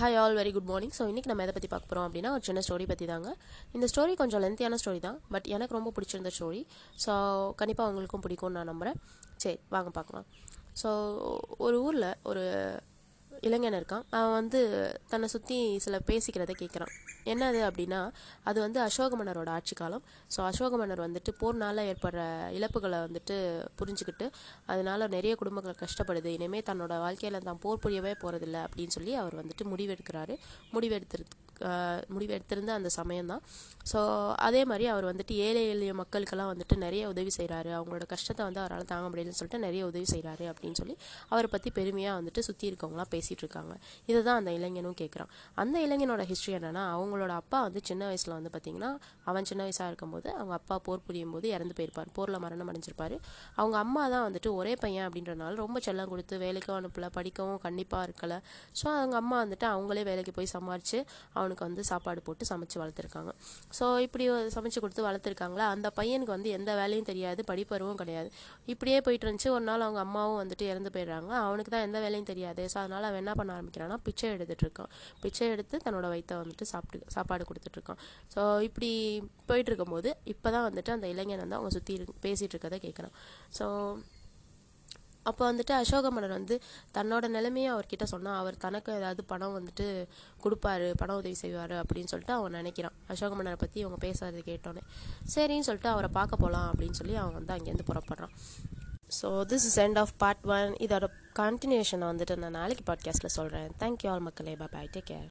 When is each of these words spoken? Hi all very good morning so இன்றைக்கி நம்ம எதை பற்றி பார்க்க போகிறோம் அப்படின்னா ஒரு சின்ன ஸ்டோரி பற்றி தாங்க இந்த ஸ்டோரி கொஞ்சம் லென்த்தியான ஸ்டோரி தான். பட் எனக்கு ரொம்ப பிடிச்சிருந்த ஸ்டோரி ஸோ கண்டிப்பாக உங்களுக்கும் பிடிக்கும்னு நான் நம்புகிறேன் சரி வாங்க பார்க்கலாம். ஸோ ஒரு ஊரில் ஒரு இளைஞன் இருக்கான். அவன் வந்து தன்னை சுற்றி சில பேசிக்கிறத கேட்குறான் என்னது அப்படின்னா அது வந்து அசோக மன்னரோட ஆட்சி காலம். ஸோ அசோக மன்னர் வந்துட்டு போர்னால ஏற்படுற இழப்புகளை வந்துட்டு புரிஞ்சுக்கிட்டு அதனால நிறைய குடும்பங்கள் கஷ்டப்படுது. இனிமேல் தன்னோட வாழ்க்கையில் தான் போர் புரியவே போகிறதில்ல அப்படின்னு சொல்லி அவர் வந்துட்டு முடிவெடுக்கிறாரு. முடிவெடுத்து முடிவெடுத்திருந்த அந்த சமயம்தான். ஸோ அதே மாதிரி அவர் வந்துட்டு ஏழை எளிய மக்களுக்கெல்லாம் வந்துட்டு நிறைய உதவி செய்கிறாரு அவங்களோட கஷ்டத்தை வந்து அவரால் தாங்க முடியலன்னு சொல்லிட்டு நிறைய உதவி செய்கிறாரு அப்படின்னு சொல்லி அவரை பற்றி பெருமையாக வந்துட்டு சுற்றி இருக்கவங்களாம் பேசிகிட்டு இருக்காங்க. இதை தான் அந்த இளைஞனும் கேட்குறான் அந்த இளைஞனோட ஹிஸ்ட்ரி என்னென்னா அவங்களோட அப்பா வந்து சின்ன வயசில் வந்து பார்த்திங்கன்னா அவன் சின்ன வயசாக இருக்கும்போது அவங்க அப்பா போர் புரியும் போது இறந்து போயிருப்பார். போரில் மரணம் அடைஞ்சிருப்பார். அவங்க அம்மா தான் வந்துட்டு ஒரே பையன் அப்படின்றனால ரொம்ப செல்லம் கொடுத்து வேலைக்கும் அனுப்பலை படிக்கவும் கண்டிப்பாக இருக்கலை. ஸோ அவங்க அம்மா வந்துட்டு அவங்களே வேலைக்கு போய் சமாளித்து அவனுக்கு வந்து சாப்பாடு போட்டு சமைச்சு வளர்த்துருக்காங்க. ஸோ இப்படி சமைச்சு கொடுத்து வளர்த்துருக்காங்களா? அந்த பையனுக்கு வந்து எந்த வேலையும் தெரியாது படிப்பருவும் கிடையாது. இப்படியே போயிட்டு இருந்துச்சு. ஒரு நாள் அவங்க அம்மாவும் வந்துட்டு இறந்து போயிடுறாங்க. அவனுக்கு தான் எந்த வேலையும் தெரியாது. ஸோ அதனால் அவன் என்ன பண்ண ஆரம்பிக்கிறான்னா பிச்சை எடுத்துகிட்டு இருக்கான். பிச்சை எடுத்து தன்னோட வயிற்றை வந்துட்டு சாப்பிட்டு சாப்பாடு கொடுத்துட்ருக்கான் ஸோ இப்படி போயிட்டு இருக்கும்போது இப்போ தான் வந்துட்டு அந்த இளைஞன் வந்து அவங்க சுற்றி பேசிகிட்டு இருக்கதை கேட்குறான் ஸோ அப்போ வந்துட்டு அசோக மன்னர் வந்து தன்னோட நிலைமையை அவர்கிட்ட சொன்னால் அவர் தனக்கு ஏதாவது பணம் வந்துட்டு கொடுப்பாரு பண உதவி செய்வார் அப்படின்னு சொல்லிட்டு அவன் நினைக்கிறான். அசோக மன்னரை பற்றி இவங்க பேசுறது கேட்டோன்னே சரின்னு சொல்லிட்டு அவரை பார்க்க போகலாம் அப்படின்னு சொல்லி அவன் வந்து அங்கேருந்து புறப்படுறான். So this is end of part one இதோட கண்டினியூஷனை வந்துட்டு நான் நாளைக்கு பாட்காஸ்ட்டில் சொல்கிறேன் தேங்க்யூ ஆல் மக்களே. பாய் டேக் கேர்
Hi 0.00 0.16
all 0.20 0.36
very 0.38 0.50
good 0.52 0.68
morning 0.68 0.92
so 0.98 1.02
இன்றைக்கி 1.10 1.28
நம்ம 1.30 1.42
எதை 1.44 1.52
பற்றி 1.54 1.68
பார்க்க 1.70 1.88
போகிறோம் 1.88 2.04
அப்படின்னா 2.08 2.28
ஒரு 2.34 2.42
சின்ன 2.46 2.60
ஸ்டோரி 2.66 2.84
பற்றி 2.90 3.06
தாங்க 3.10 3.30
இந்த 3.72 3.86
ஸ்டோரி 3.92 4.12
கொஞ்சம் 4.20 4.42
லென்த்தியான 4.44 4.76
ஸ்டோரி 4.82 5.00
தான். 5.06 5.18
பட் 5.32 5.46
எனக்கு 5.54 5.76
ரொம்ப 5.76 5.90
பிடிச்சிருந்த 5.96 6.30
ஸ்டோரி 6.36 6.60
ஸோ 7.04 7.12
கண்டிப்பாக 7.60 7.90
உங்களுக்கும் 7.90 8.22
பிடிக்கும்னு 8.26 8.56
நான் 8.58 8.70
நம்புகிறேன் 8.72 8.96
சரி 9.36 9.58
வாங்க 9.74 9.90
பார்க்கலாம். 9.98 10.26
ஸோ 10.82 10.88
ஒரு 11.66 11.76
ஊரில் 11.82 12.08
ஒரு 12.22 12.44
இளைஞன் 13.48 13.78
இருக்கான். 13.78 14.04
அவன் 14.18 14.36
வந்து 14.40 14.60
தன்னை 15.12 15.28
சுற்றி 15.34 15.58
சில 15.84 15.98
பேசிக்கிறத 16.10 16.54
கேட்குறான் 16.62 16.92
என்னது 17.32 17.60
அப்படின்னா 17.68 18.00
அது 18.48 18.58
வந்து 18.64 18.78
அசோக 18.86 19.16
மன்னரோட 19.20 19.48
ஆட்சி 19.56 19.74
காலம். 19.80 20.04
ஸோ 20.34 20.40
அசோக 20.50 20.76
மன்னர் 20.80 21.04
வந்துட்டு 21.06 21.32
போர்னால 21.40 21.84
ஏற்படுற 21.90 22.20
இழப்புகளை 22.58 22.98
வந்துட்டு 23.06 23.36
புரிஞ்சுக்கிட்டு 23.80 24.28
அதனால 24.72 25.08
நிறைய 25.16 25.34
குடும்பங்கள் 25.42 25.80
கஷ்டப்படுது. 25.84 26.30
இனிமேல் 26.38 26.66
தன்னோட 26.70 26.96
வாழ்க்கையில் 27.06 27.46
தான் 27.50 27.62
போர் 27.64 27.82
புரியவே 27.84 28.14
போகிறதில்ல 28.22 28.58
அப்படின்னு 28.68 28.96
சொல்லி 28.98 29.14
அவர் 29.22 29.38
வந்துட்டு 29.42 29.66
முடிவெடுக்கிறாரு. 29.72 30.36
முடிவெடுத்து 30.74 31.24
முடிவெடுத்திருந்த 32.14 32.72
அந்த 32.78 32.90
சமயம்தான். 33.00 33.42
ஸோ 33.90 33.98
அதே 34.46 34.62
மாதிரி 34.70 34.86
அவர் 34.92 35.06
வந்துட்டு 35.10 35.34
ஏழை 35.46 35.62
எளிய 35.72 35.92
மக்களுக்கெல்லாம் 36.00 36.50
வந்துட்டு 36.52 36.74
நிறைய 36.84 37.02
உதவி 37.12 37.32
செய்கிறாரு 37.36 37.70
அவங்களோட 37.78 38.04
கஷ்டத்தை 38.12 38.42
வந்து 38.48 38.60
அவரால் 38.62 38.88
தாங்க 38.92 39.06
முடியலன்னு 39.10 39.38
சொல்லிட்டு 39.38 39.60
நிறைய 39.66 39.82
உதவி 39.90 40.06
செய்கிறாரு 40.12 40.44
அப்படின்னு 40.52 40.78
சொல்லி 40.80 40.96
அவரை 41.32 41.48
பற்றி 41.54 41.70
பெருமையாக 41.78 42.14
வந்துட்டு 42.20 42.42
சுற்றி 42.48 42.66
இருக்கவங்களாம் 42.70 43.10
பேசிகிட்டு 43.14 43.44
இருக்காங்க. 43.44 43.74
இதை 44.10 44.20
தான் 44.28 44.38
அந்த 44.40 44.52
இளைஞனும் 44.58 44.98
கேட்குறான் 45.02 45.30
அந்த 45.62 45.76
இளைஞனோட 45.86 46.24
ஹிஸ்ட்ரி 46.30 46.54
என்னென்னா 46.58 46.84
அவங்களோட 46.96 47.32
அப்பா 47.42 47.60
வந்து 47.66 47.82
சின்ன 47.90 48.02
வயசில் 48.10 48.34
வந்து 48.38 48.52
பார்த்திங்கன்னா 48.54 48.90
அவன் 49.30 49.48
சின்ன 49.50 49.62
வயசாக 49.66 49.90
இருக்கும்போது 49.90 50.28
அவங்க 50.38 50.54
அப்பா 50.60 50.78
போர் 50.88 51.04
புரியும் 51.06 51.32
போது 51.34 51.46
இறந்து 51.56 51.74
போயிருப்பார். 51.78 52.10
போரில் 52.18 52.42
மரணம் 52.44 52.70
அடைஞ்சிருப்பார். 52.70 53.16
அவங்க 53.60 53.76
அம்மா 53.84 54.02
தான் 54.14 54.24
வந்துட்டு 54.28 54.50
ஒரே 54.60 54.74
பையன் 54.84 55.06
அப்படின்றனால 55.08 55.58
ரொம்ப 55.64 55.80
செல்லம் 55.86 56.10
கொடுத்து 56.12 56.34
வேலைக்கும் 56.44 56.76
அனுப்பலை 56.80 57.10
படிக்கவும் 57.18 57.60
கண்டிப்பாக 57.66 58.06
இருக்கலை. 58.08 58.38
ஸோ 58.80 58.86
அவங்க 58.98 59.16
அம்மா 59.22 59.36
வந்துட்டு 59.44 59.66
அவங்களே 59.74 60.04
வேலைக்கு 60.10 60.34
போய் 60.38 60.52
சமாளித்து 60.56 60.98
அவனுக்கு 61.50 61.66
வந்து 61.68 61.82
சாப்பாடு 61.90 62.20
போட்டு 62.26 62.44
சமைச்சு 62.50 62.76
வளர்த்துருக்காங்க. 62.80 63.30
ஸோ 63.78 63.84
இப்படி 64.06 64.24
சமைச்சு 64.56 64.80
கொடுத்து 64.84 65.02
வளர்த்துருக்காங்களா? 65.06 65.64
அந்த 65.74 65.88
பையனுக்கு 65.98 66.32
வந்து 66.36 66.50
எந்த 66.58 66.70
வேலையும் 66.80 67.08
தெரியாது 67.10 67.40
படிப்பருவும் 67.50 67.98
கிடையாது. 68.02 68.28
இப்படியே 68.72 68.98
போயிட்டு 69.06 69.26
இருந்துச்சு. 69.26 69.50
ஒரு 69.56 69.64
நாள் 69.70 69.84
அவங்க 69.86 70.00
அம்மாவும் 70.06 70.38
வந்துட்டு 70.42 70.66
இறந்து 70.72 70.92
போயிடுறாங்க. 70.96 71.32
அவனுக்கு 71.46 71.72
தான் 71.74 71.86
எந்த 71.88 71.98
வேலையும் 72.04 72.28
தெரியாது. 72.32 72.64
ஸோ 72.74 72.78
அதனால் 72.82 73.08
அவன் 73.08 73.20
என்ன 73.22 73.34
பண்ண 73.40 73.56
ஆரம்பிக்கிறான்னா 73.56 73.98
பிச்சை 74.06 74.28
எடுத்துகிட்டு 74.36 74.66
இருக்கான். 74.66 74.92
பிச்சை 75.24 75.48
எடுத்து 75.54 75.82
தன்னோட 75.86 76.06
வயிற்றை 76.14 76.38
வந்துட்டு 76.42 76.66
சாப்பிட்டு 76.72 77.12
சாப்பாடு 77.16 77.48
கொடுத்துட்ருக்கான் 77.50 78.00
ஸோ 78.36 78.40
இப்படி 78.68 78.92
போயிட்டு 79.50 79.70
இருக்கும்போது 79.72 80.10
இப்போ 80.34 80.48
தான் 80.56 80.66
வந்துட்டு 80.68 80.92
அந்த 80.96 81.06
இளைஞன் 81.14 81.44
வந்து 81.44 81.58
அவங்க 81.58 81.72
சுற்றி 81.78 81.94
பேசிகிட்டு 82.26 82.54
இருக்கதை 82.56 82.80
கேட்குறான் 82.86 83.14
ஸோ 83.58 83.66
அப்போ 85.22 85.42
வந்துட்டு 85.52 85.72
அசோக 85.72 86.10
மன்னர் 86.10 86.30
வந்து 86.30 86.56
தன்னோட 86.94 87.28
நிலைமையை 87.28 87.70
அவர்கிட்ட 87.74 88.02
சொன்னால் 88.02 88.38
அவர் 88.38 88.56
தனக்கு 88.56 88.90
ஏதாவது 88.92 89.24
பணம் 89.24 89.56
வந்துட்டு 89.58 89.86
கொடுப்பாரு 90.44 90.86
பண 90.96 91.16
உதவி 91.16 91.34
செய்வார் 91.34 91.74
அப்படின்னு 91.82 92.12
சொல்லிட்டு 92.12 92.34
அவன் 92.34 92.56
நினைக்கிறான். 92.58 92.96
அசோக 93.08 93.34
மன்னரை 93.34 93.58
பற்றி 93.60 93.80
இவங்க 93.80 93.98
பேசுறது 94.06 94.42
கேட்டோன்னே 94.50 94.84
சரின்னு 95.34 95.66
சொல்லிட்டு 95.68 95.92
அவரை 95.94 96.10
பார்க்க 96.18 96.42
போகலாம் 96.44 96.68
அப்படின்னு 96.72 96.98
சொல்லி 97.00 97.16
அவன் 97.22 97.36
வந்து 97.38 97.54
அங்கேருந்து 97.56 97.88
புறப்படுறான். 97.90 98.34
So 99.20 99.28
this 99.50 99.66
is 99.68 99.78
end 99.80 99.98
of 99.98 100.14
part 100.16 100.44
one 100.56 100.74
இதோட 100.86 101.06
கண்டினியூஷனை 101.38 102.06
வந்துட்டு 102.12 102.36
நான் 102.36 102.58
நாளைக்கு 102.60 102.84
பாட்காஸ்ட்டில் 102.90 103.36
சொல்கிறேன் 103.38 103.70
தேங்க்யூ 103.78 104.10
ஆல் 104.12 104.26
மக்களே. 104.28 104.56
பாய் 104.74 104.90
டேக் 104.96 105.08
கேர் 105.10 105.28